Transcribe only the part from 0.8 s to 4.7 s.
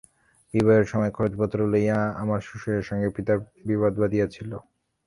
সময় খরচ-পত্র লইয়া আমার শ্বশুরের সঙ্গে পিতার বিবাদ বাধিয়াছিল।